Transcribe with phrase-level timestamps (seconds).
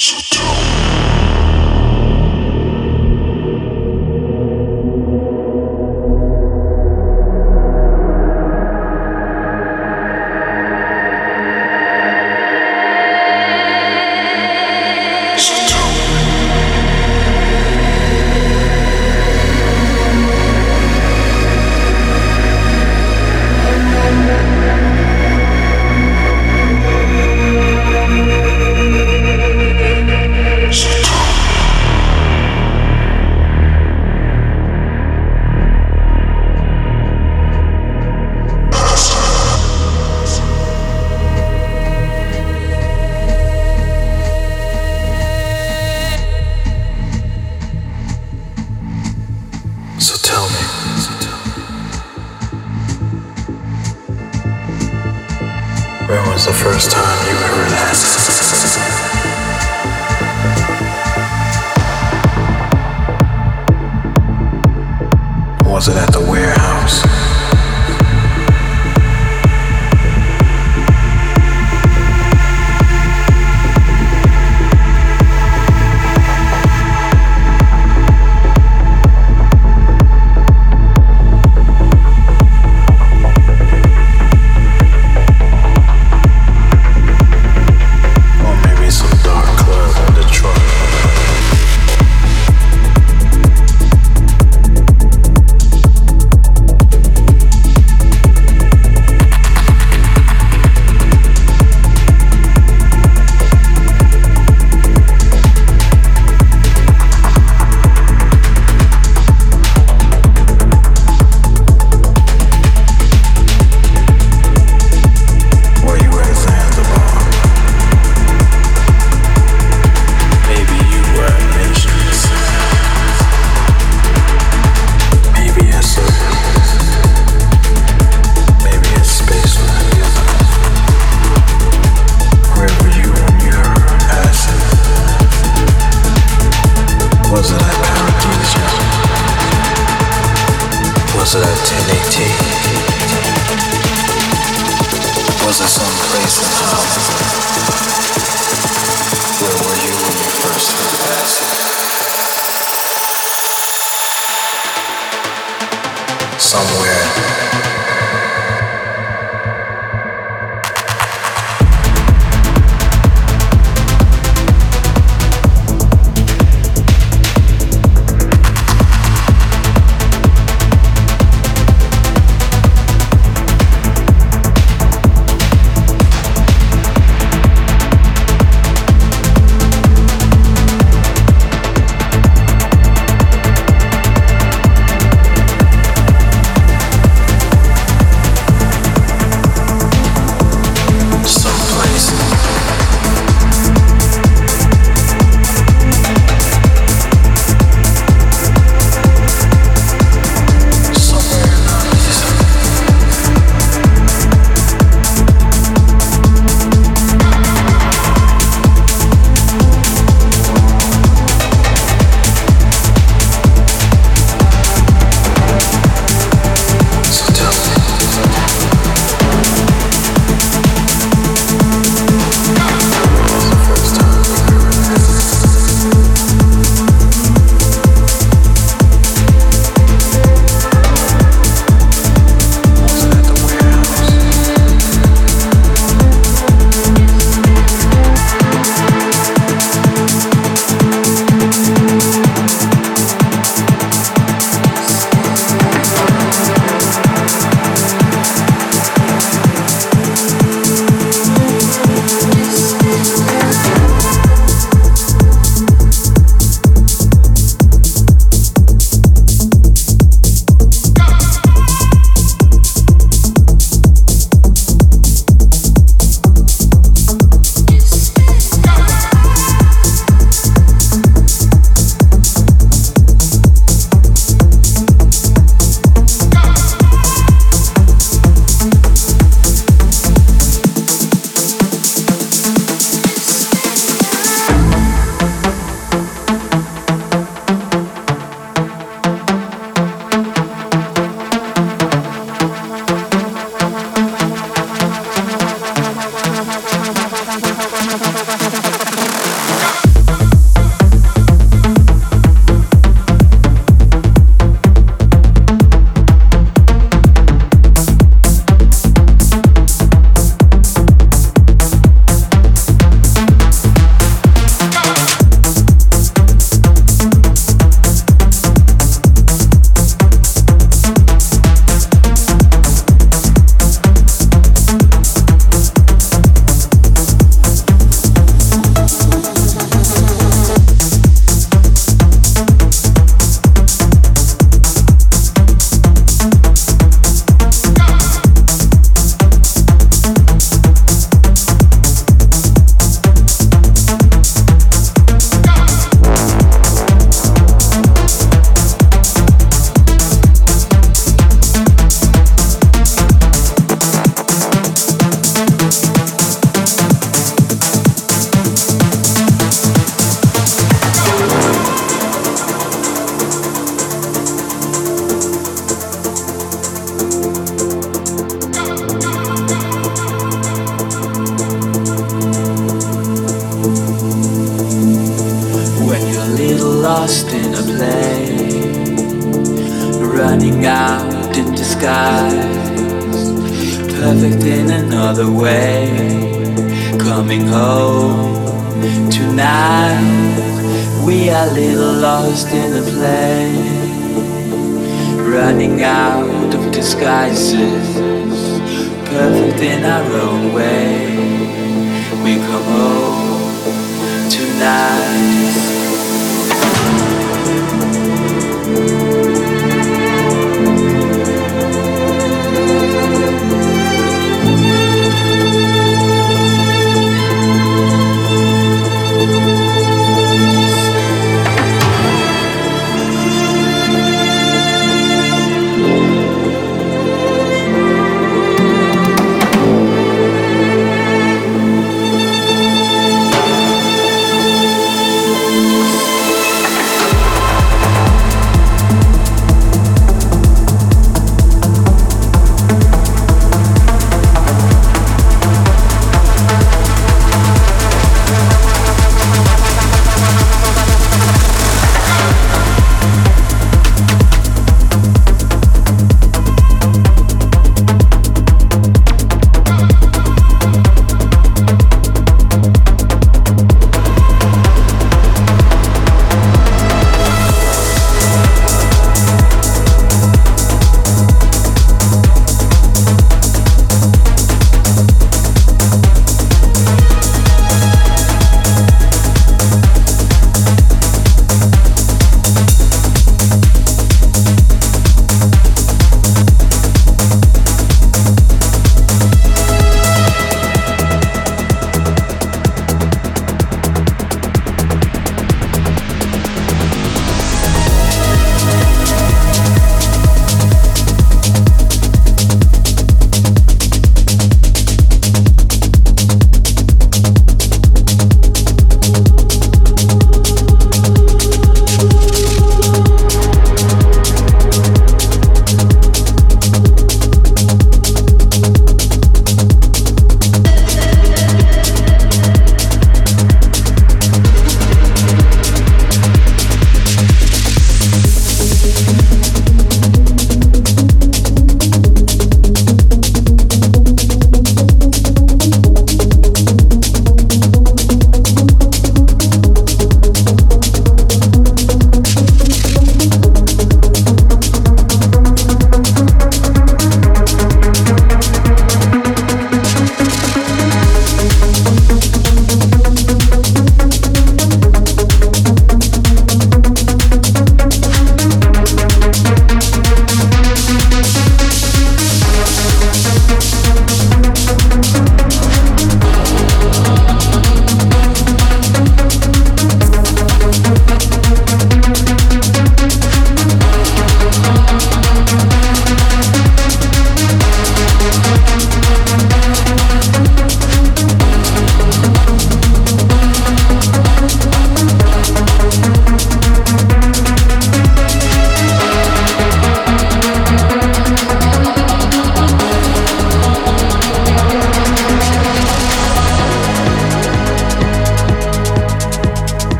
[0.00, 0.49] Shut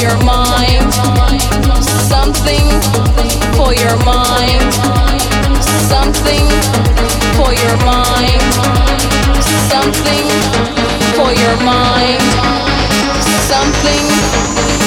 [0.00, 0.94] your mind,
[2.06, 2.66] something
[3.58, 4.62] for your mind,
[5.90, 6.46] something
[7.34, 8.42] for your mind,
[9.66, 10.26] something
[11.18, 12.22] for your mind,
[13.50, 14.06] something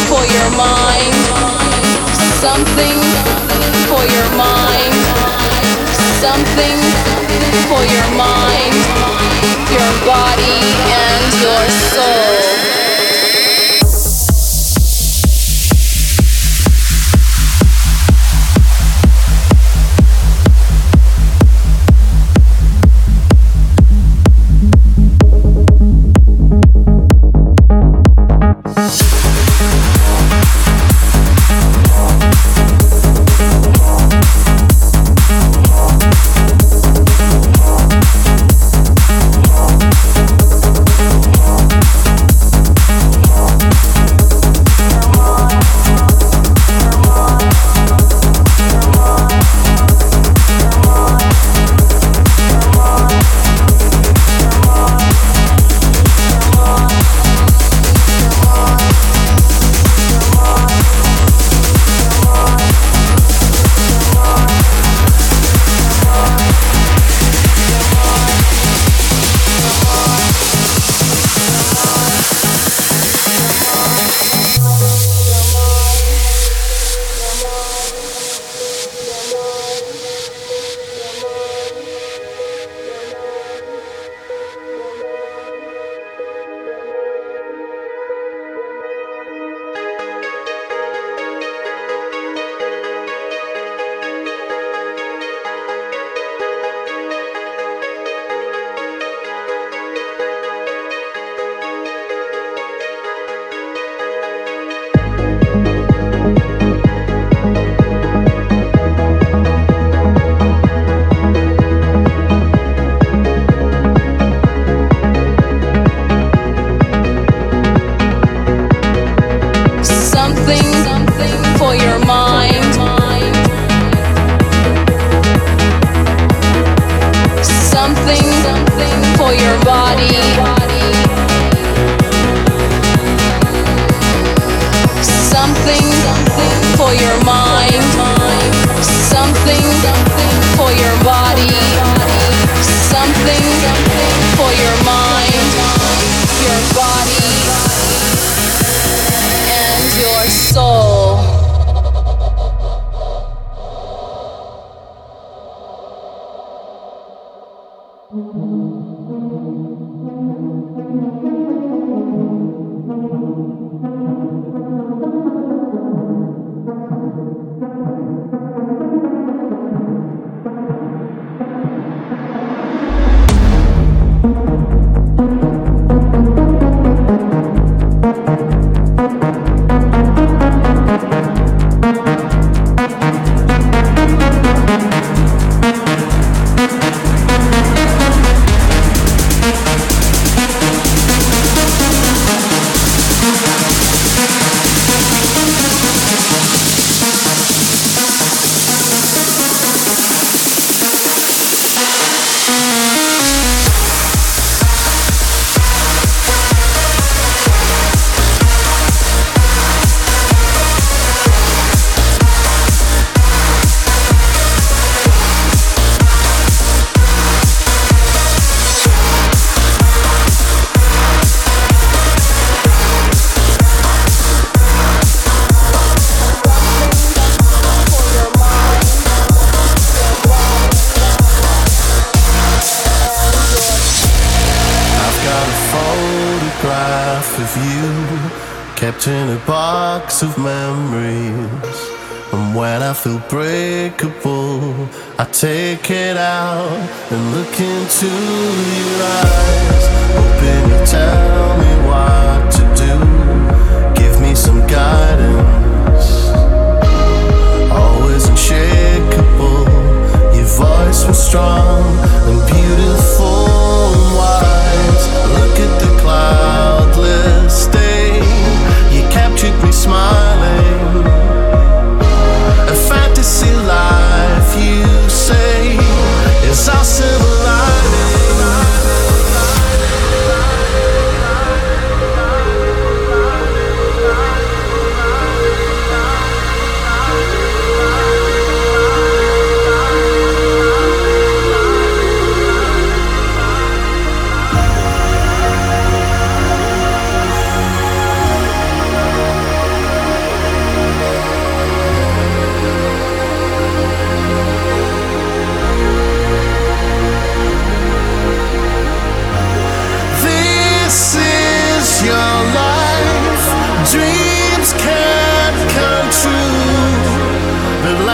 [0.08, 1.14] for your mind,
[2.40, 2.98] something
[3.92, 4.94] for your mind,
[6.24, 6.78] something
[7.68, 8.76] for your mind,
[9.76, 12.41] your body and your soul.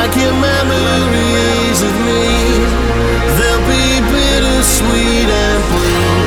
[0.08, 2.24] like your memories of me.
[3.38, 6.22] They'll be bittersweet and blue.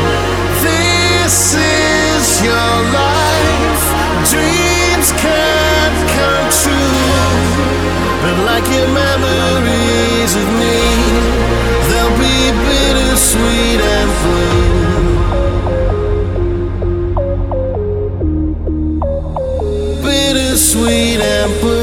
[0.62, 3.84] This is your life.
[4.28, 7.40] Dreams can't come true.
[8.22, 10.78] But like your memories of me,
[11.88, 14.68] they'll be bittersweet and blue.
[20.02, 21.79] Bittersweet and blue.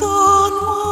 [0.00, 0.89] gone.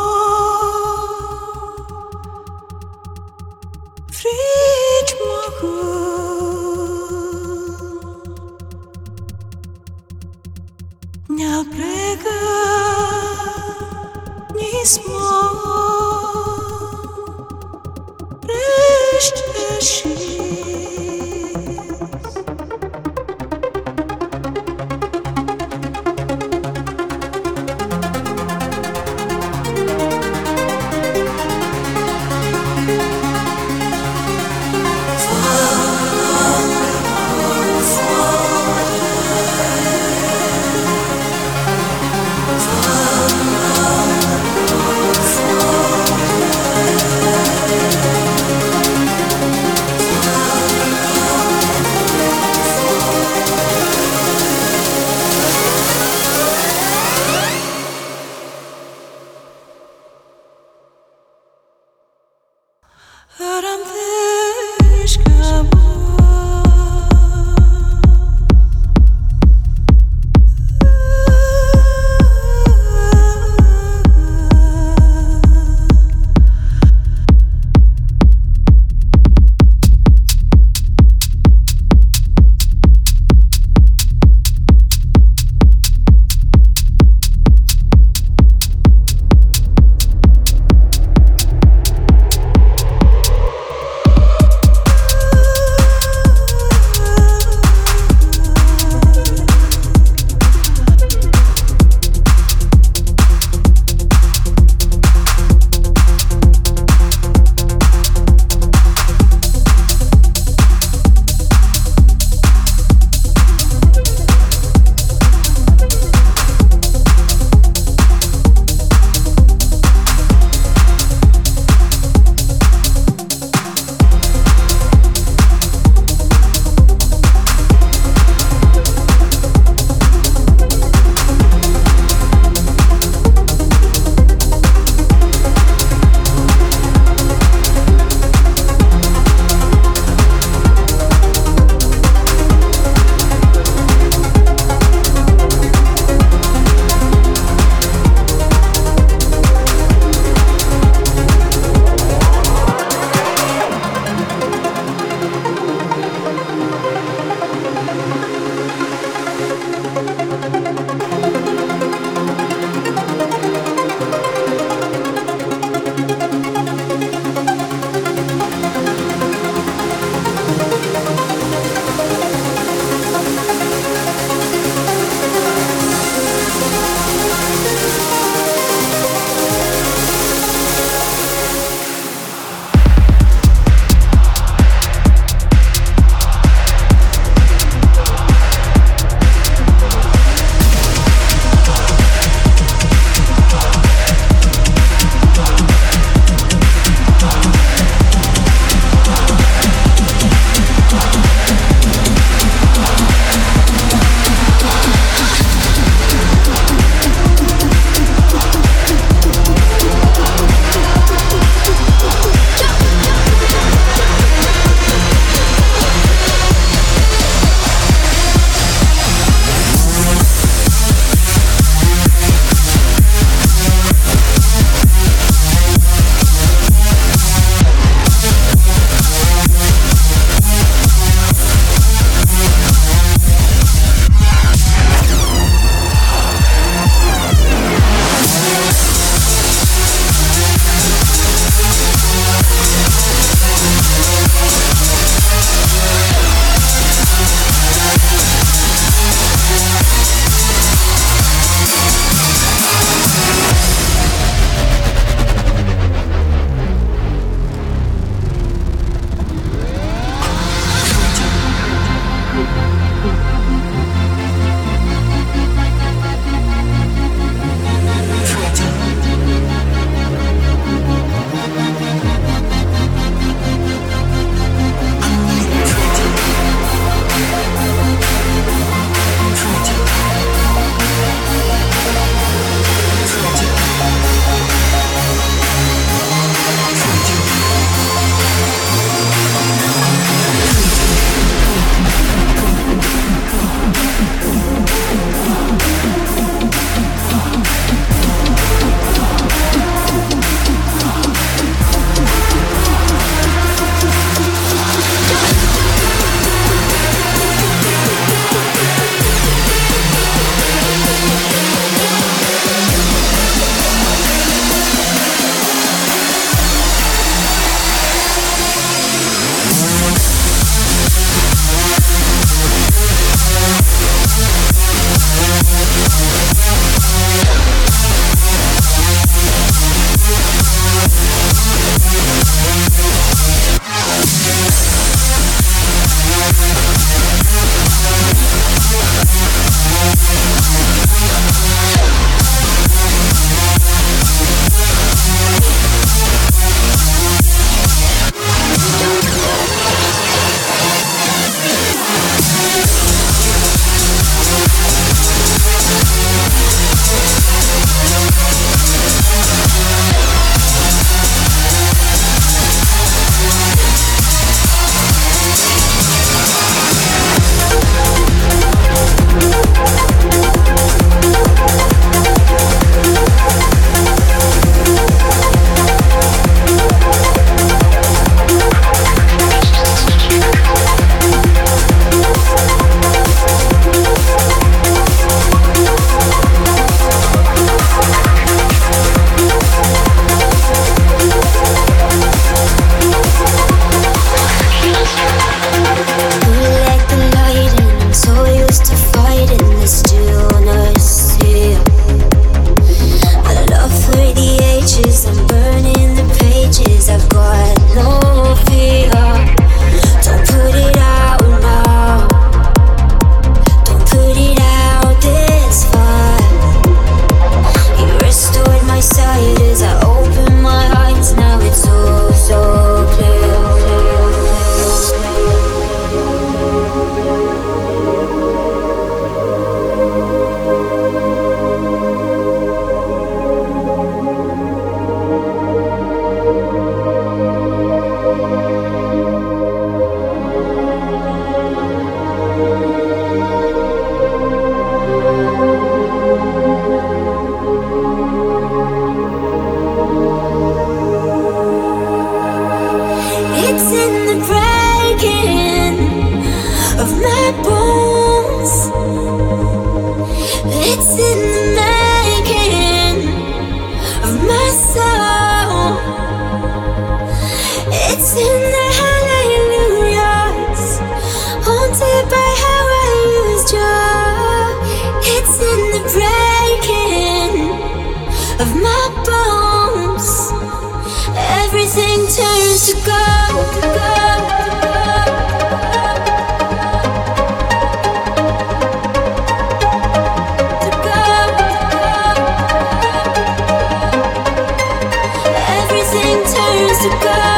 [496.80, 497.38] to go.